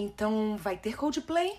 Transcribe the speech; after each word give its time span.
Então 0.00 0.56
vai 0.56 0.76
ter 0.76 0.96
Coldplay? 0.96 1.58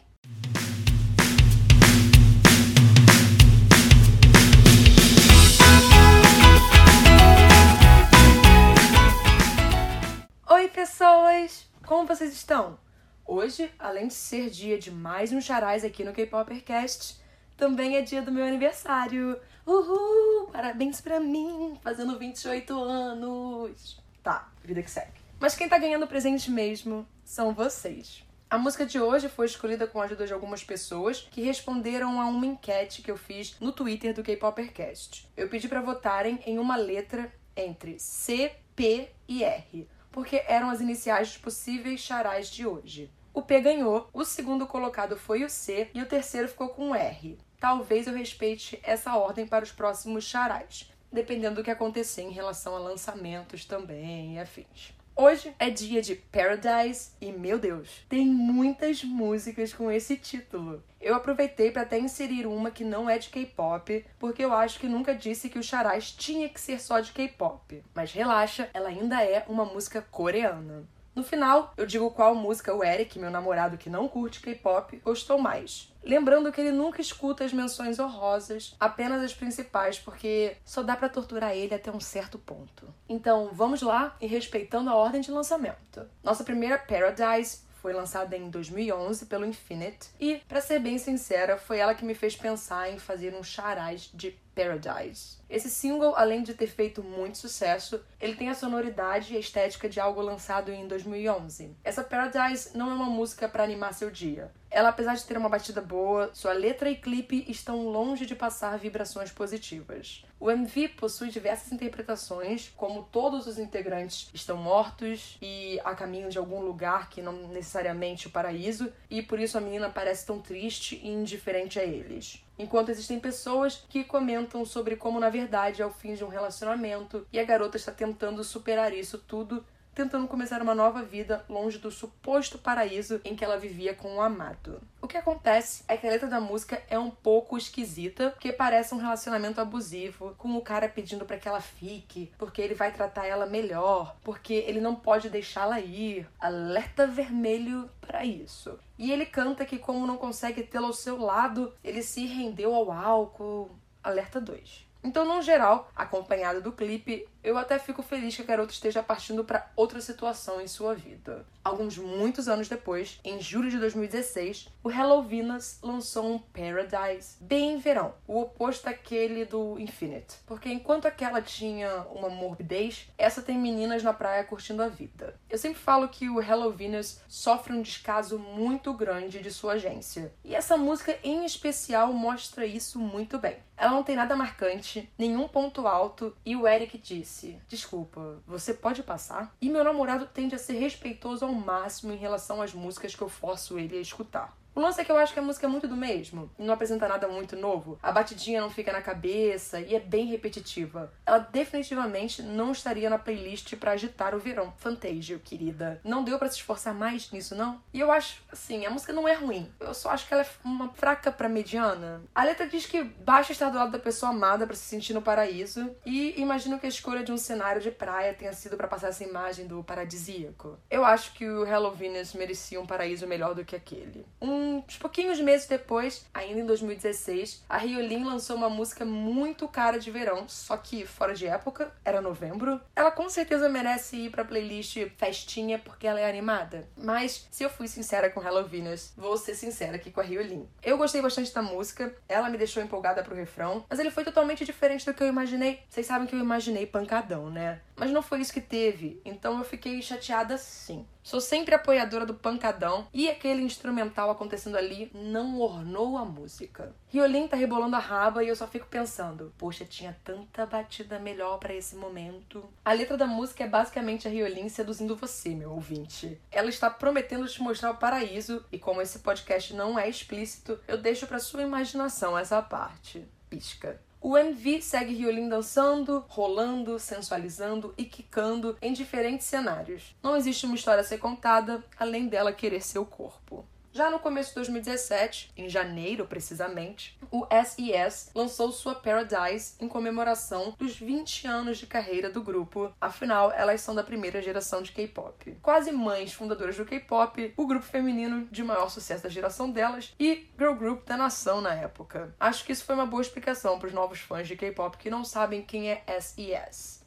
Oi, 10.50 10.70
pessoas! 10.70 11.70
Como 11.86 12.08
vocês 12.08 12.32
estão? 12.32 12.80
Hoje, 13.26 13.70
além 13.78 14.08
de 14.08 14.14
ser 14.14 14.50
dia 14.50 14.80
de 14.80 14.90
mais 14.90 15.34
um 15.34 15.42
charais 15.42 15.84
aqui 15.84 16.06
no 16.06 16.14
K-Popercast, 16.14 17.20
também 17.58 17.98
é 17.98 18.02
dia 18.02 18.22
do 18.22 18.32
meu 18.32 18.46
aniversário. 18.46 19.38
Uhul! 19.66 20.48
Parabéns 20.50 21.02
pra 21.02 21.20
mim, 21.20 21.78
fazendo 21.84 22.18
28 22.18 22.74
anos. 22.74 24.02
Tá, 24.24 24.50
vida 24.64 24.82
que 24.82 24.90
segue. 24.90 25.20
Mas 25.42 25.58
quem 25.58 25.68
tá 25.68 25.78
ganhando 25.78 26.08
presente 26.08 26.50
mesmo 26.50 27.06
são 27.26 27.54
vocês. 27.54 28.29
A 28.52 28.58
música 28.58 28.84
de 28.84 29.00
hoje 29.00 29.30
foi 29.30 29.46
escolhida 29.46 29.86
com 29.86 30.02
a 30.02 30.06
ajuda 30.06 30.26
de 30.26 30.34
algumas 30.34 30.64
pessoas 30.64 31.22
que 31.30 31.44
responderam 31.44 32.20
a 32.20 32.26
uma 32.26 32.48
enquete 32.48 33.04
que 33.04 33.12
eu 33.12 33.16
fiz 33.16 33.56
no 33.60 33.72
Twitter 33.72 34.12
do 34.12 34.24
K-Popercast. 34.24 35.30
Eu 35.38 35.48
pedi 35.48 35.68
para 35.68 35.84
votarem 35.84 36.40
em 36.48 36.58
uma 36.58 36.76
letra 36.76 37.32
entre 37.56 38.00
C, 38.00 38.52
P 38.76 39.12
e 39.28 39.44
R, 39.44 39.88
porque 40.12 40.44
eram 40.48 40.72
as 40.72 40.82
iniciais 40.82 41.28
dos 41.28 41.38
possíveis 41.38 42.00
charais 42.00 42.50
de 42.50 42.66
hoje. 42.66 43.12
O 43.36 43.44
P 43.44 43.62
ganhou, 43.62 44.10
o 44.12 44.26
segundo 44.26 44.66
colocado 44.66 45.16
foi 45.16 45.44
o 45.44 45.50
C 45.50 45.88
e 45.94 46.02
o 46.02 46.08
terceiro 46.08 46.48
ficou 46.48 46.70
com 46.70 46.90
o 46.90 46.96
R. 46.96 47.38
Talvez 47.60 48.08
eu 48.08 48.16
respeite 48.16 48.80
essa 48.82 49.16
ordem 49.16 49.46
para 49.46 49.64
os 49.64 49.72
próximos 49.72 50.24
charais, 50.24 50.92
dependendo 51.12 51.58
do 51.58 51.64
que 51.64 51.70
acontecer 51.70 52.24
em 52.24 52.32
relação 52.32 52.76
a 52.76 52.80
lançamentos 52.80 53.64
também 53.64 54.38
e 54.38 54.40
afins. 54.40 54.98
Hoje 55.22 55.54
é 55.60 55.70
dia 55.70 56.02
de 56.02 56.16
Paradise 56.16 57.12
e, 57.20 57.30
meu 57.30 57.60
Deus, 57.60 58.06
tem 58.08 58.26
muitas 58.26 59.04
músicas 59.04 59.74
com 59.74 59.92
esse 59.92 60.16
título. 60.16 60.82
Eu 61.02 61.14
aproveitei 61.14 61.72
para 61.72 61.82
até 61.82 62.00
inserir 62.00 62.48
uma 62.48 62.72
que 62.72 62.86
não 62.86 63.10
é 63.10 63.18
de 63.18 63.28
K-pop, 63.28 64.06
porque 64.18 64.46
eu 64.46 64.54
acho 64.54 64.80
que 64.80 64.88
nunca 64.88 65.14
disse 65.14 65.50
que 65.50 65.60
o 65.60 65.64
Charais 65.64 66.10
tinha 66.10 66.48
que 66.48 66.62
ser 66.62 66.80
só 66.80 67.02
de 67.02 67.12
K-pop. 67.12 67.84
Mas 67.94 68.14
relaxa, 68.14 68.70
ela 68.74 68.88
ainda 68.88 69.22
é 69.22 69.44
uma 69.50 69.66
música 69.66 70.02
coreana. 70.02 70.88
No 71.20 71.26
final, 71.26 71.74
eu 71.76 71.86
digo 71.86 72.10
qual 72.12 72.34
música 72.34 72.74
o 72.74 72.82
Eric, 72.82 73.20
meu 73.20 73.30
namorado 73.30 73.78
que 73.78 73.90
não 73.90 74.08
curte 74.08 74.40
K-pop, 74.40 75.02
gostou 75.04 75.38
mais. 75.38 75.94
Lembrando 76.02 76.50
que 76.50 76.62
ele 76.62 76.72
nunca 76.72 77.02
escuta 77.02 77.44
as 77.44 77.52
menções 77.52 78.00
honrosas, 78.00 78.74
apenas 78.80 79.22
as 79.22 79.34
principais, 79.34 80.00
porque 80.00 80.56
só 80.64 80.82
dá 80.82 80.96
para 80.96 81.10
torturar 81.10 81.52
ele 81.52 81.76
até 81.76 81.92
um 81.92 82.00
certo 82.00 82.40
ponto. 82.40 82.88
Então, 83.10 83.50
vamos 83.52 83.82
lá 83.82 84.16
e 84.22 84.28
respeitando 84.28 84.90
a 84.90 84.96
ordem 84.96 85.20
de 85.20 85.30
lançamento. 85.30 86.08
Nossa 86.24 86.46
primeira 86.46 86.78
Paradise 86.78 87.64
foi 87.82 87.92
lançada 87.92 88.38
em 88.38 88.50
2011 88.50 89.26
pelo 89.26 89.46
Infinite 89.46 90.10
e, 90.22 90.36
para 90.48 90.62
ser 90.62 90.80
bem 90.80 90.98
sincera, 90.98 91.58
foi 91.58 91.80
ela 91.80 91.96
que 91.96 92.06
me 92.06 92.16
fez 92.16 92.34
pensar 92.34 92.90
em 92.90 92.98
fazer 92.98 93.34
um 93.34 93.44
charais 93.44 94.10
de 94.14 94.32
Paradise. 94.60 95.38
Esse 95.50 95.70
single, 95.70 96.14
além 96.18 96.44
de 96.44 96.54
ter 96.54 96.68
feito 96.68 97.02
muito 97.02 97.38
sucesso, 97.38 98.04
ele 98.20 98.36
tem 98.36 98.50
a 98.50 98.54
sonoridade 98.54 99.34
e 99.34 99.38
a 99.38 99.40
estética 99.40 99.88
de 99.88 100.00
algo 100.00 100.22
lançado 100.22 100.70
em 100.70 100.86
2011. 100.86 101.78
Essa 101.82 102.04
Paradise 102.04 102.78
não 102.78 102.92
é 102.92 102.94
uma 102.94 103.06
música 103.06 103.48
para 103.48 103.64
animar 103.64 103.94
seu 103.94 104.12
dia. 104.12 104.52
Ela, 104.70 104.90
apesar 104.90 105.16
de 105.16 105.24
ter 105.24 105.38
uma 105.38 105.50
batida 105.50 105.82
boa, 105.82 106.30
sua 106.34 106.52
letra 106.54 106.92
e 106.92 106.96
clipe 106.96 107.46
estão 107.48 107.88
longe 107.88 108.26
de 108.26 108.36
passar 108.36 108.78
vibrações 108.78 109.32
positivas. 109.32 110.24
O 110.40 110.52
MV 110.52 110.90
possui 110.90 111.30
diversas 111.30 111.72
interpretações, 111.72 112.72
como 112.76 113.04
todos 113.04 113.48
os 113.48 113.58
integrantes 113.58 114.30
estão 114.34 114.58
mortos 114.58 115.38
e 115.42 115.80
a 115.84 115.96
caminho 115.96 116.30
de 116.30 116.38
algum 116.38 116.62
lugar 116.62 117.10
que 117.10 117.22
não 117.22 117.48
necessariamente 117.48 118.28
o 118.28 118.30
paraíso, 118.30 118.92
e 119.10 119.22
por 119.24 119.40
isso 119.40 119.58
a 119.58 119.62
menina 119.62 119.90
parece 119.90 120.28
tão 120.28 120.40
triste 120.40 121.00
e 121.02 121.08
indiferente 121.08 121.80
a 121.80 121.84
eles. 121.84 122.44
Enquanto 122.60 122.90
existem 122.90 123.18
pessoas 123.18 123.86
que 123.88 124.04
comentam 124.04 124.66
sobre 124.66 124.98
como 124.98 125.18
na 125.18 125.30
verdade 125.30 125.82
é 125.82 125.86
o 125.86 125.90
fim 125.90 126.14
de 126.14 126.26
um 126.26 126.28
relacionamento 126.28 127.26
e 127.32 127.40
a 127.40 127.46
garota 127.46 127.78
está 127.78 127.90
tentando 127.90 128.44
superar 128.44 128.94
isso 128.94 129.18
tudo 129.18 129.64
tentando 130.00 130.30
começar 130.30 130.62
uma 130.62 130.74
nova 130.74 131.04
vida 131.04 131.44
longe 131.50 131.78
do 131.78 131.92
suposto 131.92 132.58
paraíso 132.58 133.20
em 133.26 133.36
que 133.36 133.44
ela 133.44 133.58
vivia 133.58 133.94
com 133.94 134.16
o 134.16 134.22
amado. 134.22 134.82
O 135.02 135.08
que 135.10 135.18
acontece 135.18 135.84
é 135.90 135.98
que 135.98 136.08
a 136.08 136.10
letra 136.10 136.30
da 136.30 136.40
música 136.40 136.82
é 136.90 136.98
um 136.98 137.10
pouco 137.12 137.58
esquisita, 137.58 138.30
porque 138.30 138.54
parece 138.54 138.96
um 138.96 138.98
relacionamento 138.98 139.60
abusivo, 139.60 140.34
com 140.38 140.56
o 140.56 140.62
cara 140.62 140.88
pedindo 140.88 141.26
para 141.26 141.38
que 141.38 141.50
ela 141.50 141.60
fique, 141.60 142.32
porque 142.38 142.62
ele 142.62 142.76
vai 142.76 142.94
tratar 142.94 143.26
ela 143.26 143.46
melhor, 143.46 144.16
porque 144.24 144.54
ele 144.54 144.80
não 144.80 144.96
pode 144.96 145.30
deixá-la 145.30 145.82
ir. 145.82 146.26
Alerta 146.40 147.06
vermelho 147.06 147.90
para 148.00 148.24
isso. 148.24 148.80
E 148.98 149.12
ele 149.12 149.26
canta 149.26 149.66
que 149.66 149.78
como 149.78 150.08
não 150.08 150.16
consegue 150.16 150.64
tê-la 150.64 150.88
ao 150.88 150.94
seu 150.94 151.18
lado, 151.18 151.74
ele 151.84 152.02
se 152.02 152.26
rendeu 152.26 152.74
ao 152.74 152.90
álcool. 152.90 153.70
Alerta 154.02 154.40
2. 154.40 154.88
Então, 155.04 155.26
no 155.26 155.42
geral, 155.42 155.90
acompanhado 155.96 156.62
do 156.62 156.74
clipe, 156.74 157.26
eu 157.44 157.58
até 157.58 157.80
fico 157.80 158.02
feliz 158.02 158.36
que 158.36 158.42
a 158.42 158.46
garota 158.46 158.72
esteja 158.72 159.02
partindo 159.02 159.44
para 159.44 159.70
outra 159.76 160.02
situação 160.02 160.60
em 160.62 160.68
sua 160.68 160.94
vida. 160.94 161.46
Alguns 161.64 161.98
muitos 161.98 162.48
anos 162.48 162.68
depois, 162.68 163.20
em 163.24 163.40
julho 163.42 163.70
de 163.70 163.78
2016, 163.78 164.70
o 164.84 164.90
Hello 164.90 165.22
Venus 165.22 165.78
lançou 165.82 166.26
um 166.26 166.40
Paradise 166.40 167.38
bem 167.40 167.78
verão, 167.78 168.14
o 168.28 168.42
oposto 168.42 168.86
daquele 168.86 169.46
do 169.46 169.78
Infinite. 169.80 170.38
Porque 170.46 170.70
enquanto 170.70 171.08
aquela 171.08 171.42
tinha 171.42 172.06
uma 172.12 172.30
morbidez, 172.30 173.10
essa 173.18 173.42
tem 173.42 173.58
meninas 173.58 174.04
na 174.04 174.14
praia 174.14 174.44
curtindo 174.44 174.82
a 174.82 174.88
vida. 174.88 175.40
Eu 175.50 175.58
sempre 175.58 175.80
falo 175.80 176.08
que 176.08 176.30
o 176.30 176.42
Hello 176.42 176.72
Venus 176.72 177.22
sofre 177.28 177.74
um 177.74 177.82
descaso 177.82 178.40
muito 178.40 178.94
grande 178.94 179.40
de 179.40 179.52
sua 179.52 179.74
agência. 179.74 180.34
E 180.44 180.56
essa 180.56 180.78
música 180.78 181.18
em 181.24 181.46
especial 181.46 182.14
mostra 182.14 182.66
isso 182.66 183.00
muito 183.00 183.38
bem. 183.38 183.58
Ela 183.80 183.92
não 183.92 184.04
tem 184.04 184.16
nada 184.16 184.36
marcante, 184.36 185.10
nenhum 185.18 185.48
ponto 185.48 185.88
alto, 185.88 186.36
e 186.46 186.54
o 186.54 186.68
Eric 186.68 186.98
disse: 187.30 187.62
Desculpa, 187.68 188.42
você 188.48 188.74
pode 188.74 189.04
passar? 189.04 189.56
E 189.62 189.70
meu 189.70 189.84
namorado 189.84 190.26
tende 190.26 190.56
a 190.56 190.58
ser 190.58 190.74
respeitoso 190.74 191.46
ao 191.46 191.54
máximo 191.54 192.12
em 192.12 192.18
relação 192.18 192.62
às 192.62 192.74
músicas 192.74 193.16
que 193.16 193.22
eu 193.22 193.30
forço 193.30 193.78
ele 193.78 193.98
a 193.98 194.02
escutar. 194.02 194.58
O 194.76 194.82
lance 194.82 195.02
é 195.02 195.04
que 195.04 195.12
eu 195.12 195.18
acho 195.18 195.34
que 195.34 195.40
a 195.40 195.44
música 195.44 195.66
é 195.66 195.70
muito 195.70 195.88
do 195.88 195.96
mesmo, 195.96 196.50
não 196.58 196.74
apresenta 196.74 197.08
nada 197.08 197.28
muito 197.28 197.56
novo, 197.56 198.00
a 198.02 198.12
batidinha 198.12 198.62
não 198.62 198.70
fica 198.70 198.92
na 198.92 199.02
cabeça 199.02 199.80
e 199.82 199.96
é 199.96 200.00
bem 200.00 200.26
repetitiva. 200.28 201.12
Ela 201.26 201.40
definitivamente 201.40 202.42
não 202.42 202.72
estaria 202.72 203.10
na 203.10 203.18
playlist 203.18 203.76
para 203.76 203.92
agitar 203.92 204.36
o 204.36 204.40
verão. 204.40 204.74
Fantasia, 204.78 205.40
querida. 205.40 206.00
Não 206.04 206.24
deu 206.24 206.38
para 206.38 206.50
se 206.50 206.58
esforçar 206.58 206.94
mais 206.94 207.32
nisso, 207.32 207.56
não? 207.56 207.82
E 207.94 208.00
eu 208.00 208.12
acho, 208.12 208.42
assim, 208.52 208.86
a 208.86 208.90
música 208.90 209.12
não 209.12 209.28
é 209.28 209.34
ruim. 209.34 209.72
Eu 209.80 209.94
só 209.94 210.12
acho 210.12 210.28
que 210.28 210.34
ela 210.34 210.44
é 210.44 210.48
uma 210.64 210.90
fraca 210.90 211.32
pra 211.32 211.50
mediana. 211.50 212.22
A 212.34 212.44
letra 212.44 212.68
diz 212.68 212.86
que 212.86 213.04
basta 213.04 213.52
estar 213.52 213.70
do 213.70 213.78
lado 213.78 213.92
da 213.92 214.00
pessoa 214.00 214.32
amada 214.32 214.66
para 214.66 214.76
se 214.76 214.86
sentir 214.86 215.14
no 215.14 215.22
paraíso 215.22 215.96
e 216.06 216.40
imagino 216.40 216.80
que 216.80 216.86
a 216.86 216.90
escolha 216.90 217.24
de 217.24 217.32
um 217.32 217.38
cenário 217.38 217.82
de 217.82 217.92
praia 217.92 218.34
tenha 218.34 218.54
sido 218.54 218.78
para 218.78 218.88
passar 218.88 219.10
essa 219.10 219.24
imagem 219.24 219.68
do 219.68 219.84
paradisíaco. 219.84 220.78
Eu 220.90 221.04
acho 221.04 221.34
que 221.34 221.48
o 221.48 221.66
Hello 221.66 221.92
Venus 221.92 222.34
merecia 222.34 222.80
um 222.80 222.86
paraíso 222.86 223.28
melhor 223.28 223.54
do 223.54 223.66
que 223.66 223.76
aquele. 223.76 224.26
Um 224.42 224.69
uns 224.78 224.98
pouquinhos 224.98 225.40
meses 225.40 225.68
depois, 225.68 226.26
ainda 226.34 226.60
em 226.60 226.66
2016, 226.66 227.64
a 227.68 227.78
Riolin 227.78 228.24
lançou 228.24 228.56
uma 228.56 228.70
música 228.70 229.04
muito 229.04 229.68
cara 229.68 230.00
de 230.00 230.12
verão, 230.12 230.48
só 230.48 230.78
que 230.78 231.06
fora 231.06 231.34
de 231.34 231.48
época, 231.48 231.94
era 232.06 232.22
novembro. 232.22 232.80
Ela 232.96 233.12
com 233.12 233.30
certeza 233.30 233.70
merece 233.70 234.18
ir 234.18 234.32
pra 234.32 234.46
playlist 234.46 234.98
festinha 235.18 235.80
porque 235.80 236.08
ela 236.08 236.20
é 236.20 236.30
animada. 236.30 236.88
Mas, 236.98 237.48
se 237.52 237.64
eu 237.64 237.70
fui 237.70 237.88
sincera 237.88 238.30
com 238.30 238.42
Hello 238.42 238.66
Venus, 238.66 239.14
vou 239.18 239.38
ser 239.38 239.56
sincera 239.56 239.96
aqui 239.96 240.12
com 240.12 240.22
a 240.22 240.24
Riolin. 240.24 240.68
Eu 240.84 240.98
gostei 240.98 241.22
bastante 241.22 241.54
da 241.54 241.62
música, 241.62 242.16
ela 242.28 242.50
me 242.50 242.58
deixou 242.58 242.82
empolgada 242.84 243.24
pro 243.24 243.36
refrão, 243.36 243.86
mas 243.90 244.00
ele 244.00 244.12
foi 244.12 244.24
totalmente 244.24 244.66
diferente 244.66 245.06
do 245.06 245.14
que 245.14 245.24
eu 245.24 245.28
imaginei. 245.28 245.82
Vocês 245.90 246.06
sabem 246.06 246.28
que 246.28 246.36
eu 246.36 246.40
imaginei 246.40 246.86
pancadão, 246.86 247.50
né? 247.50 247.82
Mas 247.96 248.12
não 248.12 248.22
foi 248.22 248.40
isso 248.40 248.54
que 248.54 248.62
teve, 248.62 249.22
então 249.26 249.58
eu 249.58 249.66
fiquei 249.66 250.02
chateada 250.02 250.58
sim. 250.58 251.06
Sou 251.30 251.40
sempre 251.40 251.76
apoiadora 251.76 252.26
do 252.26 252.34
pancadão 252.34 253.08
e 253.14 253.30
aquele 253.30 253.62
instrumental 253.62 254.32
acontecendo 254.32 254.76
ali 254.76 255.12
não 255.14 255.60
ornou 255.60 256.18
a 256.18 256.26
música. 256.26 256.92
Riolin 257.08 257.48
tá 257.48 257.56
rebolando 257.56 257.96
a 257.96 258.00
raba 258.00 258.44
e 258.44 258.48
eu 258.48 258.56
só 258.56 258.66
fico 258.66 258.88
pensando, 258.88 259.54
poxa, 259.56 259.86
tinha 259.86 260.18
tanta 260.24 260.66
batida 260.66 261.20
melhor 261.20 261.60
para 261.60 261.76
esse 261.76 261.96
momento. 261.96 262.68
A 262.84 262.94
letra 262.94 263.16
da 263.16 263.28
música 263.28 263.64
é 263.64 263.68
basicamente 263.68 264.28
a 264.28 264.32
Riolin 264.32 264.70
seduzindo 264.70 265.16
você, 265.16 265.50
meu 265.50 265.72
ouvinte. 265.74 266.42
Ela 266.52 266.70
está 266.70 266.90
prometendo 266.90 267.48
te 267.48 267.62
mostrar 267.62 267.92
o 267.92 267.98
paraíso 267.98 268.66
e 268.72 268.80
como 268.80 269.00
esse 269.00 269.20
podcast 269.20 269.76
não 269.76 270.00
é 270.00 270.10
explícito, 270.10 270.80
eu 270.88 270.98
deixo 270.98 271.28
para 271.28 271.38
sua 271.38 271.62
imaginação 271.62 272.36
essa 272.36 272.60
parte. 272.60 273.24
Pisca. 273.52 274.02
O 274.22 274.38
MV 274.38 274.82
segue 274.82 275.14
Riolin 275.14 275.48
dançando, 275.48 276.26
rolando, 276.28 277.00
sensualizando 277.00 277.94
e 277.98 278.04
quicando 278.04 278.78
em 278.82 278.92
diferentes 278.92 279.48
cenários. 279.48 280.14
Não 280.22 280.36
existe 280.36 280.66
uma 280.66 280.76
história 280.76 281.00
a 281.00 281.06
ser 281.06 281.20
contada 281.20 281.82
além 281.98 282.28
dela 282.28 282.52
querer 282.52 282.82
seu 282.82 283.06
corpo. 283.06 283.66
Já 283.92 284.12
no 284.12 284.20
começo 284.20 284.50
de 284.50 284.56
2017, 284.56 285.52
em 285.58 285.68
janeiro 285.68 286.26
precisamente, 286.28 287.18
o 287.32 287.48
SES 287.66 288.30
lançou 288.36 288.72
sua 288.72 288.94
Paradise 288.94 289.74
em 289.80 289.88
comemoração 289.88 290.76
dos 290.78 290.96
20 290.96 291.48
anos 291.48 291.80
de 291.80 291.88
carreira 291.88 292.30
do 292.30 292.44
grupo. 292.44 292.94
Afinal, 293.02 293.52
elas 293.52 293.82
são 293.82 293.96
da 293.96 294.04
primeira 294.04 294.44
geração 294.44 294.84
de 294.84 294.92
K-pop. 294.92 295.58
Quase 295.62 295.92
mães 295.92 296.34
fundadoras 296.34 296.78
do 296.78 296.86
K-pop, 296.86 297.52
o 297.58 297.66
grupo 297.66 297.86
feminino 297.86 298.48
de 298.52 298.64
maior 298.64 298.90
sucesso 298.90 299.24
da 299.24 299.30
geração 299.30 299.72
delas 299.72 300.14
e 300.20 300.48
girl 300.58 300.76
group 300.76 301.08
da 301.08 301.18
nação 301.18 301.60
na 301.60 301.74
época. 301.74 302.36
Acho 302.40 302.64
que 302.64 302.72
isso 302.72 302.86
foi 302.86 302.94
uma 302.94 303.08
boa 303.08 303.24
explicação 303.24 303.80
para 303.80 303.88
os 303.88 303.94
novos 303.94 304.20
fãs 304.20 304.48
de 304.48 304.56
K-pop 304.56 304.98
que 304.98 305.10
não 305.10 305.26
sabem 305.26 305.64
quem 305.64 305.90
é 305.90 306.04
SES. 306.20 307.04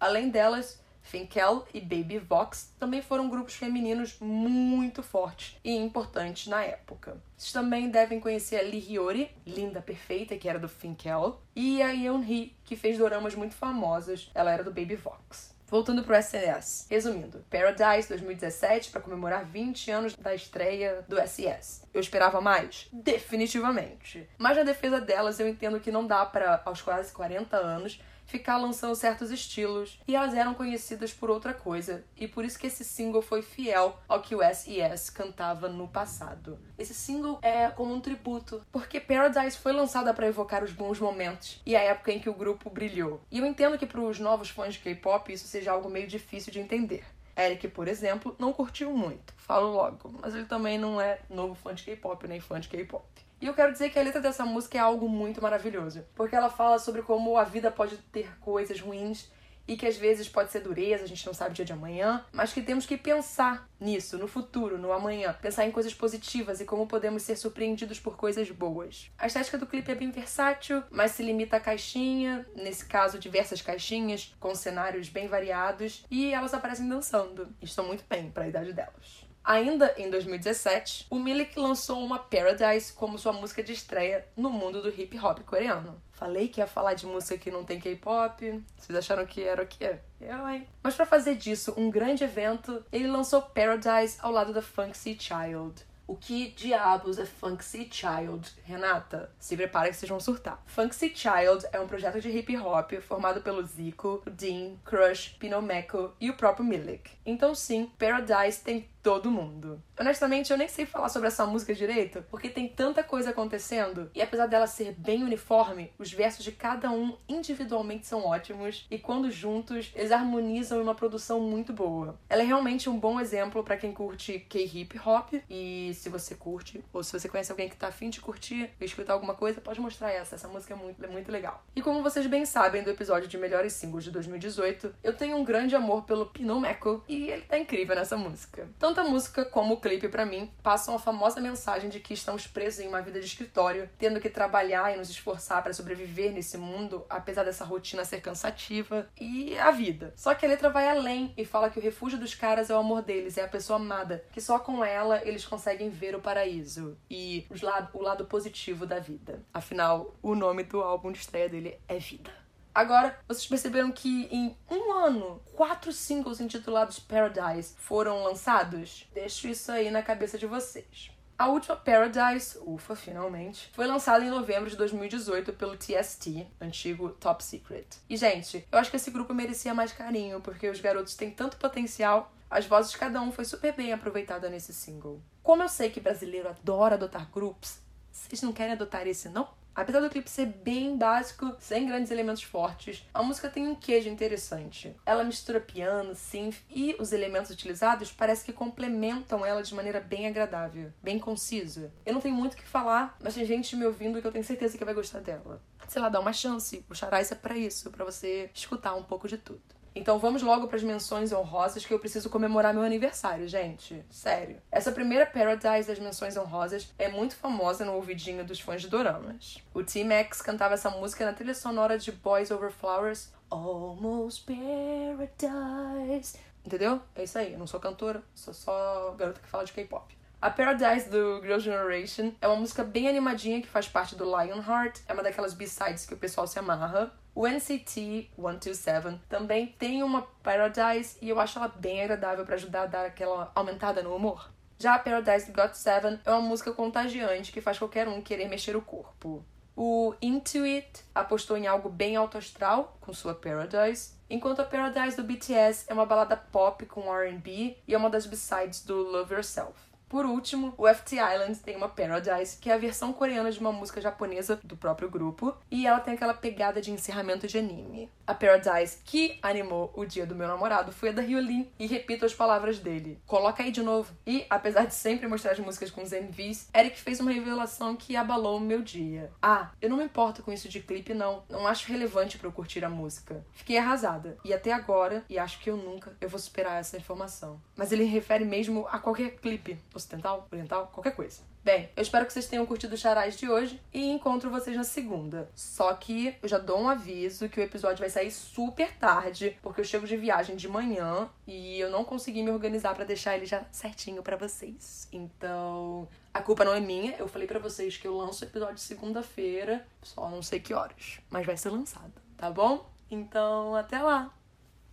Além 0.00 0.30
delas, 0.30 0.82
Finkel 1.04 1.66
e 1.72 1.80
Baby 1.80 2.18
Vox 2.18 2.74
também 2.80 3.02
foram 3.02 3.28
grupos 3.28 3.54
femininos 3.54 4.16
muito 4.18 5.02
fortes 5.02 5.56
e 5.62 5.70
importantes 5.70 6.48
na 6.48 6.64
época. 6.64 7.22
Vocês 7.36 7.52
também 7.52 7.90
devem 7.90 8.18
conhecer 8.18 8.56
a 8.56 8.62
Lee 8.62 8.80
Hyori, 8.80 9.30
linda 9.46 9.80
perfeita, 9.80 10.36
que 10.36 10.48
era 10.48 10.58
do 10.58 10.68
Finkel, 10.68 11.40
e 11.54 11.82
a 11.82 11.90
Yeon 11.90 12.22
Hee, 12.22 12.56
que 12.64 12.74
fez 12.74 12.98
doramas 12.98 13.34
muito 13.34 13.54
famosas, 13.54 14.30
ela 14.34 14.50
era 14.50 14.64
do 14.64 14.70
Baby 14.72 14.96
Vox. 14.96 15.54
Voltando 15.66 16.04
pro 16.04 16.20
SES. 16.22 16.86
Resumindo, 16.90 17.44
Paradise 17.50 18.08
2017 18.08 18.90
para 18.90 19.00
comemorar 19.00 19.44
20 19.44 19.90
anos 19.90 20.14
da 20.14 20.34
estreia 20.34 21.04
do 21.08 21.16
SES. 21.26 21.84
Eu 21.92 22.00
esperava 22.00 22.40
mais? 22.40 22.88
Definitivamente. 22.92 24.28
Mas 24.38 24.56
na 24.56 24.62
defesa 24.62 25.00
delas, 25.00 25.40
eu 25.40 25.48
entendo 25.48 25.80
que 25.80 25.90
não 25.90 26.06
dá 26.06 26.24
para 26.24 26.62
aos 26.64 26.80
quase 26.80 27.12
40 27.12 27.56
anos 27.56 28.00
ficar 28.26 28.56
lançando 28.56 28.94
certos 28.94 29.30
estilos, 29.30 30.00
e 30.06 30.14
elas 30.14 30.34
eram 30.34 30.54
conhecidas 30.54 31.12
por 31.12 31.30
outra 31.30 31.54
coisa, 31.54 32.04
e 32.16 32.26
por 32.26 32.44
isso 32.44 32.58
que 32.58 32.66
esse 32.66 32.84
single 32.84 33.22
foi 33.22 33.42
fiel 33.42 33.98
ao 34.08 34.20
que 34.20 34.34
o 34.34 34.42
S.E.S. 34.42 35.10
cantava 35.12 35.68
no 35.68 35.88
passado. 35.88 36.58
Esse 36.78 36.94
single 36.94 37.38
é 37.42 37.68
como 37.70 37.94
um 37.94 38.00
tributo, 38.00 38.62
porque 38.72 39.00
Paradise 39.00 39.58
foi 39.58 39.72
lançada 39.72 40.12
para 40.12 40.26
evocar 40.26 40.64
os 40.64 40.72
bons 40.72 40.98
momentos 40.98 41.60
e 41.64 41.76
a 41.76 41.80
época 41.80 42.12
em 42.12 42.18
que 42.18 42.28
o 42.28 42.34
grupo 42.34 42.70
brilhou. 42.70 43.20
E 43.30 43.38
eu 43.38 43.46
entendo 43.46 43.78
que 43.78 43.86
para 43.86 44.00
os 44.00 44.18
novos 44.18 44.50
fãs 44.50 44.74
de 44.74 44.80
K-pop 44.80 45.32
isso 45.32 45.46
seja 45.46 45.72
algo 45.72 45.88
meio 45.88 46.06
difícil 46.06 46.52
de 46.52 46.60
entender. 46.60 47.04
Eric, 47.36 47.66
por 47.68 47.88
exemplo, 47.88 48.34
não 48.38 48.52
curtiu 48.52 48.92
muito, 48.92 49.34
falo 49.36 49.72
logo, 49.72 50.14
mas 50.20 50.34
ele 50.34 50.44
também 50.44 50.78
não 50.78 51.00
é 51.00 51.18
novo 51.28 51.54
fã 51.54 51.74
de 51.74 51.82
K-pop 51.82 52.28
nem 52.28 52.40
fã 52.40 52.60
de 52.60 52.68
K-pop. 52.68 53.04
E 53.44 53.46
eu 53.46 53.52
quero 53.52 53.72
dizer 53.72 53.90
que 53.90 53.98
a 53.98 54.02
letra 54.02 54.22
dessa 54.22 54.42
música 54.46 54.78
é 54.78 54.80
algo 54.80 55.06
muito 55.06 55.42
maravilhoso, 55.42 56.02
porque 56.14 56.34
ela 56.34 56.48
fala 56.48 56.78
sobre 56.78 57.02
como 57.02 57.36
a 57.36 57.44
vida 57.44 57.70
pode 57.70 57.98
ter 58.10 58.38
coisas 58.40 58.80
ruins 58.80 59.30
e 59.68 59.76
que 59.76 59.86
às 59.86 59.98
vezes 59.98 60.26
pode 60.26 60.50
ser 60.50 60.60
dureza, 60.60 61.04
a 61.04 61.06
gente 61.06 61.26
não 61.26 61.34
sabe 61.34 61.50
o 61.50 61.54
dia 61.54 61.64
de 61.66 61.72
amanhã, 61.74 62.24
mas 62.32 62.54
que 62.54 62.62
temos 62.62 62.86
que 62.86 62.96
pensar 62.96 63.68
nisso, 63.78 64.16
no 64.16 64.26
futuro, 64.26 64.78
no 64.78 64.90
amanhã, 64.90 65.36
pensar 65.42 65.66
em 65.66 65.70
coisas 65.70 65.92
positivas 65.92 66.58
e 66.62 66.64
como 66.64 66.86
podemos 66.86 67.22
ser 67.22 67.36
surpreendidos 67.36 68.00
por 68.00 68.16
coisas 68.16 68.50
boas. 68.50 69.10
A 69.18 69.26
estética 69.26 69.58
do 69.58 69.66
clipe 69.66 69.92
é 69.92 69.94
bem 69.94 70.10
versátil, 70.10 70.82
mas 70.90 71.10
se 71.10 71.22
limita 71.22 71.58
à 71.58 71.60
caixinha, 71.60 72.46
nesse 72.56 72.86
caso 72.86 73.18
diversas 73.18 73.60
caixinhas 73.60 74.34
com 74.40 74.54
cenários 74.54 75.10
bem 75.10 75.28
variados 75.28 76.06
e 76.10 76.32
elas 76.32 76.54
aparecem 76.54 76.88
dançando. 76.88 77.54
Estão 77.60 77.86
muito 77.86 78.04
bem 78.08 78.30
para 78.30 78.44
a 78.44 78.48
idade 78.48 78.72
delas. 78.72 79.23
Ainda 79.44 79.94
em 79.98 80.08
2017, 80.08 81.06
o 81.10 81.18
Milik 81.18 81.58
lançou 81.58 82.02
uma 82.02 82.18
Paradise 82.18 82.90
como 82.94 83.18
sua 83.18 83.32
música 83.32 83.62
de 83.62 83.74
estreia 83.74 84.26
no 84.34 84.48
mundo 84.48 84.80
do 84.80 84.88
hip 84.88 85.18
hop 85.18 85.40
coreano. 85.40 86.00
Falei 86.12 86.48
que 86.48 86.60
ia 86.60 86.66
falar 86.66 86.94
de 86.94 87.04
música 87.04 87.36
que 87.36 87.50
não 87.50 87.62
tem 87.62 87.78
K-pop. 87.78 88.64
Vocês 88.74 88.98
acharam 88.98 89.26
que 89.26 89.42
era 89.42 89.62
o 89.62 89.66
quê? 89.66 89.96
Eu, 90.18 90.48
hein? 90.48 90.66
Mas 90.82 90.94
para 90.94 91.04
fazer 91.04 91.34
disso 91.34 91.74
um 91.76 91.90
grande 91.90 92.24
evento, 92.24 92.82
ele 92.90 93.06
lançou 93.06 93.42
Paradise 93.42 94.16
ao 94.22 94.32
lado 94.32 94.54
da 94.54 94.62
Funky 94.62 95.18
Child. 95.20 95.84
O 96.06 96.16
que 96.16 96.50
diabos 96.50 97.18
é 97.18 97.26
Funky 97.26 97.88
Child? 97.90 98.50
Renata, 98.64 99.30
se 99.38 99.56
prepara 99.56 99.88
que 99.88 99.96
vocês 99.96 100.08
vão 100.08 100.20
surtar. 100.20 100.62
Funky 100.66 101.14
Child 101.14 101.66
é 101.72 101.80
um 101.80 101.86
projeto 101.86 102.20
de 102.20 102.30
hip 102.30 102.56
hop 102.56 102.92
formado 103.00 103.40
pelo 103.40 103.62
Zico, 103.62 104.22
Dean, 104.30 104.76
Crush, 104.84 105.36
Pinomeco 105.38 106.12
e 106.20 106.30
o 106.30 106.36
próprio 106.36 106.64
Milik. 106.64 107.10
Então 107.24 107.54
sim, 107.54 107.90
Paradise 107.98 108.62
tem 108.62 108.88
todo 109.04 109.30
mundo. 109.30 109.82
Honestamente, 110.00 110.50
eu 110.50 110.56
nem 110.56 110.66
sei 110.66 110.86
falar 110.86 111.10
sobre 111.10 111.28
essa 111.28 111.44
música 111.44 111.74
direito, 111.74 112.24
porque 112.30 112.48
tem 112.48 112.66
tanta 112.66 113.04
coisa 113.04 113.30
acontecendo, 113.30 114.10
e 114.14 114.22
apesar 114.22 114.46
dela 114.46 114.66
ser 114.66 114.92
bem 114.92 115.22
uniforme, 115.22 115.92
os 115.98 116.10
versos 116.10 116.42
de 116.42 116.50
cada 116.50 116.90
um 116.90 117.14
individualmente 117.28 118.06
são 118.06 118.24
ótimos, 118.24 118.86
e 118.90 118.98
quando 118.98 119.30
juntos, 119.30 119.92
eles 119.94 120.10
harmonizam 120.10 120.78
em 120.78 120.82
uma 120.82 120.94
produção 120.94 121.38
muito 121.38 121.70
boa. 121.70 122.18
Ela 122.30 122.42
é 122.42 122.46
realmente 122.46 122.88
um 122.88 122.98
bom 122.98 123.20
exemplo 123.20 123.62
para 123.62 123.76
quem 123.76 123.92
curte 123.92 124.38
K-hip 124.48 124.98
hop, 125.04 125.34
e 125.50 125.92
se 125.94 126.08
você 126.08 126.34
curte, 126.34 126.82
ou 126.90 127.04
se 127.04 127.12
você 127.12 127.28
conhece 127.28 127.52
alguém 127.52 127.68
que 127.68 127.76
tá 127.76 127.88
afim 127.88 128.08
de 128.08 128.22
curtir 128.22 128.70
e 128.80 128.84
escutar 128.86 129.12
alguma 129.12 129.34
coisa, 129.34 129.60
pode 129.60 129.80
mostrar 129.80 130.10
essa. 130.10 130.34
Essa 130.34 130.48
música 130.48 130.72
é 130.72 130.76
muito, 130.76 131.04
é 131.04 131.08
muito 131.08 131.30
legal. 131.30 131.62
E 131.76 131.82
como 131.82 132.02
vocês 132.02 132.26
bem 132.26 132.46
sabem 132.46 132.82
do 132.82 132.88
episódio 132.88 133.28
de 133.28 133.36
Melhores 133.36 133.74
Singles 133.74 134.04
de 134.04 134.10
2018, 134.10 134.94
eu 135.04 135.14
tenho 135.14 135.36
um 135.36 135.44
grande 135.44 135.76
amor 135.76 136.04
pelo 136.04 136.24
Pinot 136.24 136.58
Meco, 136.58 137.04
e 137.06 137.28
ele 137.28 137.42
tá 137.42 137.58
incrível 137.58 137.94
nessa 137.94 138.16
música. 138.16 138.66
Então 138.78 138.93
tanto 138.94 139.08
a 139.08 139.10
música 139.10 139.44
como 139.44 139.74
o 139.74 139.80
clipe, 139.80 140.08
para 140.08 140.24
mim, 140.24 140.48
passam 140.62 140.94
a 140.94 141.00
famosa 141.00 141.40
mensagem 141.40 141.90
de 141.90 141.98
que 141.98 142.14
estamos 142.14 142.46
presos 142.46 142.78
em 142.78 142.86
uma 142.86 143.02
vida 143.02 143.18
de 143.18 143.26
escritório, 143.26 143.90
tendo 143.98 144.20
que 144.20 144.30
trabalhar 144.30 144.94
e 144.94 144.96
nos 144.96 145.10
esforçar 145.10 145.64
para 145.64 145.72
sobreviver 145.72 146.32
nesse 146.32 146.56
mundo, 146.56 147.04
apesar 147.10 147.42
dessa 147.42 147.64
rotina 147.64 148.04
ser 148.04 148.20
cansativa, 148.20 149.08
e 149.20 149.58
a 149.58 149.72
vida. 149.72 150.12
Só 150.16 150.32
que 150.32 150.46
a 150.46 150.48
letra 150.48 150.70
vai 150.70 150.88
além 150.88 151.34
e 151.36 151.44
fala 151.44 151.70
que 151.70 151.78
o 151.80 151.82
refúgio 151.82 152.20
dos 152.20 152.36
caras 152.36 152.70
é 152.70 152.74
o 152.74 152.78
amor 152.78 153.02
deles, 153.02 153.36
é 153.36 153.42
a 153.42 153.48
pessoa 153.48 153.80
amada, 153.80 154.24
que 154.30 154.40
só 154.40 154.60
com 154.60 154.84
ela 154.84 155.20
eles 155.24 155.44
conseguem 155.44 155.90
ver 155.90 156.14
o 156.14 156.20
paraíso 156.20 156.96
e 157.10 157.48
o 157.92 158.00
lado 158.00 158.26
positivo 158.26 158.86
da 158.86 159.00
vida. 159.00 159.42
Afinal, 159.52 160.14
o 160.22 160.36
nome 160.36 160.62
do 160.62 160.80
álbum 160.80 161.10
de 161.10 161.18
estreia 161.18 161.48
dele 161.48 161.80
é 161.88 161.98
Vida. 161.98 162.43
Agora, 162.74 163.16
vocês 163.28 163.46
perceberam 163.46 163.92
que 163.92 164.28
em 164.32 164.56
um 164.68 164.92
ano, 164.92 165.40
quatro 165.54 165.92
singles 165.92 166.40
intitulados 166.40 166.98
Paradise 166.98 167.74
foram 167.78 168.24
lançados? 168.24 169.08
Deixo 169.14 169.46
isso 169.46 169.70
aí 169.70 169.92
na 169.92 170.02
cabeça 170.02 170.36
de 170.36 170.44
vocês. 170.44 171.12
A 171.38 171.46
última 171.46 171.76
Paradise, 171.76 172.58
ufa, 172.66 172.96
finalmente, 172.96 173.70
foi 173.72 173.86
lançada 173.86 174.24
em 174.24 174.30
novembro 174.30 174.68
de 174.68 174.76
2018 174.76 175.52
pelo 175.52 175.76
TST, 175.76 176.48
antigo 176.60 177.10
Top 177.10 177.44
Secret. 177.44 177.86
E, 178.08 178.16
gente, 178.16 178.66
eu 178.70 178.78
acho 178.78 178.90
que 178.90 178.96
esse 178.96 179.10
grupo 179.10 179.32
merecia 179.32 179.72
mais 179.72 179.92
carinho, 179.92 180.40
porque 180.40 180.68
os 180.68 180.80
garotos 180.80 181.14
têm 181.14 181.30
tanto 181.30 181.56
potencial, 181.56 182.32
as 182.50 182.66
vozes 182.66 182.90
de 182.90 182.98
cada 182.98 183.20
um 183.20 183.30
foi 183.30 183.44
super 183.44 183.72
bem 183.72 183.92
aproveitada 183.92 184.48
nesse 184.48 184.72
single. 184.72 185.20
Como 185.44 185.62
eu 185.62 185.68
sei 185.68 185.90
que 185.90 186.00
brasileiro 186.00 186.48
adora 186.48 186.96
adotar 186.96 187.30
grupos, 187.30 187.78
vocês 188.10 188.42
não 188.42 188.52
querem 188.52 188.72
adotar 188.72 189.06
esse, 189.06 189.28
não? 189.28 189.48
Apesar 189.74 190.00
do 190.00 190.08
clipe 190.08 190.30
ser 190.30 190.46
bem 190.46 190.96
básico, 190.96 191.54
sem 191.58 191.86
grandes 191.86 192.12
elementos 192.12 192.44
fortes, 192.44 193.04
a 193.12 193.22
música 193.22 193.50
tem 193.50 193.66
um 193.66 193.74
queijo 193.74 194.08
interessante. 194.08 194.94
Ela 195.04 195.24
mistura 195.24 195.60
piano, 195.60 196.14
synth 196.14 196.58
e 196.70 196.94
os 197.00 197.12
elementos 197.12 197.50
utilizados 197.50 198.12
parece 198.12 198.44
que 198.44 198.52
complementam 198.52 199.44
ela 199.44 199.62
de 199.62 199.74
maneira 199.74 200.00
bem 200.00 200.28
agradável, 200.28 200.92
bem 201.02 201.18
concisa. 201.18 201.92
Eu 202.06 202.14
não 202.14 202.20
tenho 202.20 202.36
muito 202.36 202.54
o 202.54 202.56
que 202.56 202.62
falar, 202.62 203.16
mas 203.20 203.34
tem 203.34 203.44
gente 203.44 203.74
me 203.74 203.84
ouvindo 203.84 204.20
que 204.20 204.26
eu 204.26 204.32
tenho 204.32 204.44
certeza 204.44 204.78
que 204.78 204.84
vai 204.84 204.94
gostar 204.94 205.20
dela. 205.20 205.60
Sei 205.88 206.00
lá, 206.00 206.08
dá 206.08 206.20
uma 206.20 206.32
chance. 206.32 206.84
O 206.88 206.94
Charais 206.94 207.32
é 207.32 207.34
pra 207.34 207.56
isso, 207.56 207.90
para 207.90 208.04
você 208.04 208.50
escutar 208.54 208.94
um 208.94 209.02
pouco 209.02 209.26
de 209.26 209.38
tudo. 209.38 209.60
Então 209.94 210.18
vamos 210.18 210.42
logo 210.42 210.66
para 210.66 210.76
as 210.76 210.82
menções 210.82 211.32
honrosas 211.32 211.86
que 211.86 211.94
eu 211.94 212.00
preciso 212.00 212.28
comemorar 212.28 212.74
meu 212.74 212.82
aniversário, 212.82 213.46
gente. 213.46 214.04
Sério. 214.10 214.56
Essa 214.70 214.90
primeira 214.90 215.24
Paradise 215.24 215.86
das 215.86 216.00
menções 216.00 216.36
honrosas 216.36 216.92
é 216.98 217.08
muito 217.08 217.36
famosa 217.36 217.84
no 217.84 217.94
ouvidinho 217.94 218.44
dos 218.44 218.58
fãs 218.58 218.82
de 218.82 218.88
doramas. 218.88 219.58
O 219.72 219.84
T-Max 219.84 220.42
cantava 220.42 220.74
essa 220.74 220.90
música 220.90 221.24
na 221.24 221.32
trilha 221.32 221.54
sonora 221.54 221.96
de 221.96 222.10
Boys 222.10 222.50
Over 222.50 222.72
Flowers, 222.72 223.32
Almost 223.48 224.44
Paradise. 224.44 226.36
Entendeu? 226.66 227.00
É 227.14 227.22
isso 227.22 227.38
aí. 227.38 227.52
Eu 227.52 227.58
não 227.58 227.66
sou 227.66 227.78
cantora, 227.78 228.22
sou 228.34 228.52
só 228.52 229.14
garota 229.16 229.40
que 229.40 229.48
fala 229.48 229.64
de 229.64 229.72
K-pop. 229.72 230.16
A 230.42 230.50
Paradise 230.50 231.08
do 231.08 231.40
Girl 231.40 231.58
Generation 231.58 232.32
é 232.40 232.48
uma 232.48 232.56
música 232.56 232.82
bem 232.82 233.08
animadinha 233.08 233.62
que 233.62 233.68
faz 233.68 233.88
parte 233.88 234.16
do 234.16 234.24
Lionheart. 234.24 235.00
É 235.06 235.12
uma 235.14 235.22
daquelas 235.22 235.54
B-sides 235.54 236.04
que 236.04 236.14
o 236.14 236.18
pessoal 236.18 236.46
se 236.46 236.58
amarra. 236.58 237.12
O 237.34 237.48
NCT 237.48 238.30
127 238.36 239.20
também 239.28 239.66
tem 239.66 240.04
uma 240.04 240.22
Paradise 240.22 241.18
e 241.20 241.28
eu 241.28 241.40
acho 241.40 241.58
ela 241.58 241.66
bem 241.66 242.00
agradável 242.00 242.44
para 242.44 242.54
ajudar 242.54 242.82
a 242.82 242.86
dar 242.86 243.06
aquela 243.06 243.50
aumentada 243.56 244.02
no 244.04 244.14
humor. 244.14 244.52
Já 244.78 244.94
a 244.94 244.98
Paradise 245.00 245.50
do 245.50 245.60
GOT7 245.60 246.20
é 246.24 246.30
uma 246.30 246.40
música 246.40 246.72
contagiante 246.72 247.50
que 247.50 247.60
faz 247.60 247.76
qualquer 247.76 248.06
um 248.06 248.22
querer 248.22 248.48
mexer 248.48 248.76
o 248.76 248.82
corpo. 248.82 249.44
O 249.76 250.14
Into 250.22 250.62
It 250.62 251.04
apostou 251.12 251.56
em 251.56 251.66
algo 251.66 251.88
bem 251.88 252.14
alto 252.14 252.38
astral 252.38 252.96
com 253.00 253.12
sua 253.12 253.34
Paradise, 253.34 254.12
enquanto 254.30 254.60
a 254.60 254.64
Paradise 254.64 255.16
do 255.16 255.24
BTS 255.24 255.86
é 255.88 255.92
uma 255.92 256.06
balada 256.06 256.36
pop 256.36 256.86
com 256.86 257.12
R&B 257.12 257.78
e 257.88 257.94
é 257.94 257.98
uma 257.98 258.10
das 258.10 258.26
b-sides 258.26 258.84
do 258.84 258.94
Love 258.94 259.34
Yourself. 259.34 259.93
Por 260.08 260.26
último, 260.26 260.74
o 260.76 260.86
FT 260.86 261.16
Island 261.16 261.58
tem 261.58 261.76
uma 261.76 261.88
Paradise, 261.88 262.58
que 262.60 262.70
é 262.70 262.74
a 262.74 262.78
versão 262.78 263.12
coreana 263.12 263.50
de 263.50 263.58
uma 263.58 263.72
música 263.72 264.00
japonesa 264.00 264.60
do 264.62 264.76
próprio 264.76 265.10
grupo, 265.10 265.56
e 265.70 265.86
ela 265.86 266.00
tem 266.00 266.14
aquela 266.14 266.34
pegada 266.34 266.80
de 266.80 266.90
encerramento 266.90 267.46
de 267.46 267.58
anime. 267.58 268.08
A 268.26 268.34
Paradise 268.34 268.98
que 269.04 269.38
animou 269.42 269.92
o 269.94 270.04
dia 270.04 270.24
do 270.24 270.34
meu 270.34 270.48
namorado 270.48 270.92
foi 270.92 271.10
a 271.10 271.12
da 271.12 271.22
Hyolyn, 271.22 271.66
e 271.78 271.86
repito 271.86 272.24
as 272.24 272.34
palavras 272.34 272.78
dele. 272.78 273.18
Coloca 273.26 273.62
aí 273.62 273.70
de 273.70 273.82
novo. 273.82 274.14
E, 274.26 274.46
apesar 274.48 274.86
de 274.86 274.94
sempre 274.94 275.26
mostrar 275.26 275.52
as 275.52 275.58
músicas 275.58 275.90
com 275.90 276.02
os 276.02 276.12
MVs, 276.12 276.68
Eric 276.74 277.00
fez 277.00 277.20
uma 277.20 277.32
revelação 277.32 277.96
que 277.96 278.16
abalou 278.16 278.58
o 278.58 278.60
meu 278.60 278.82
dia. 278.82 279.30
Ah, 279.42 279.70
eu 279.80 279.90
não 279.90 279.96
me 279.96 280.04
importo 280.04 280.42
com 280.42 280.52
isso 280.52 280.68
de 280.68 280.80
clipe, 280.80 281.12
não. 281.12 281.42
Não 281.48 281.66
acho 281.66 281.90
relevante 281.90 282.38
para 282.38 282.48
eu 282.48 282.52
curtir 282.52 282.84
a 282.84 282.88
música. 282.88 283.44
Fiquei 283.52 283.78
arrasada. 283.78 284.38
E 284.44 284.52
até 284.52 284.72
agora, 284.72 285.24
e 285.28 285.38
acho 285.38 285.58
que 285.60 285.70
eu 285.70 285.76
nunca, 285.76 286.16
eu 286.20 286.28
vou 286.28 286.38
superar 286.38 286.80
essa 286.80 286.96
informação. 286.96 287.60
Mas 287.76 287.92
ele 287.92 288.04
refere 288.04 288.44
mesmo 288.44 288.86
a 288.90 288.98
qualquer 288.98 289.36
clipe 289.36 289.78
ocidental, 289.94 290.46
oriental, 290.50 290.90
qualquer 290.92 291.14
coisa. 291.14 291.42
Bem, 291.64 291.88
eu 291.96 292.02
espero 292.02 292.26
que 292.26 292.32
vocês 292.32 292.46
tenham 292.46 292.66
curtido 292.66 292.94
o 292.94 292.98
charais 292.98 293.38
de 293.38 293.48
hoje 293.48 293.80
e 293.92 294.10
encontro 294.10 294.50
vocês 294.50 294.76
na 294.76 294.84
segunda. 294.84 295.48
Só 295.54 295.94
que 295.94 296.36
eu 296.42 296.48
já 296.48 296.58
dou 296.58 296.78
um 296.78 296.88
aviso 296.88 297.48
que 297.48 297.58
o 297.58 297.62
episódio 297.62 298.00
vai 298.00 298.10
sair 298.10 298.30
super 298.30 298.94
tarde, 298.98 299.56
porque 299.62 299.80
eu 299.80 299.84
chego 299.84 300.06
de 300.06 300.14
viagem 300.14 300.56
de 300.56 300.68
manhã 300.68 301.26
e 301.46 301.80
eu 301.80 301.90
não 301.90 302.04
consegui 302.04 302.42
me 302.42 302.50
organizar 302.50 302.94
para 302.94 303.04
deixar 303.04 303.34
ele 303.34 303.46
já 303.46 303.64
certinho 303.72 304.22
para 304.22 304.36
vocês. 304.36 305.08
Então, 305.10 306.06
a 306.34 306.42
culpa 306.42 306.66
não 306.66 306.74
é 306.74 306.80
minha. 306.80 307.16
Eu 307.16 307.28
falei 307.28 307.48
para 307.48 307.58
vocês 307.58 307.96
que 307.96 308.06
eu 308.06 308.14
lanço 308.14 308.44
o 308.44 308.48
episódio 308.48 308.78
segunda-feira, 308.78 309.86
só 310.02 310.28
não 310.28 310.42
sei 310.42 310.60
que 310.60 310.74
horas, 310.74 311.20
mas 311.30 311.46
vai 311.46 311.56
ser 311.56 311.70
lançado, 311.70 312.12
tá 312.36 312.50
bom? 312.50 312.86
Então, 313.10 313.74
até 313.74 313.98
lá. 314.00 314.30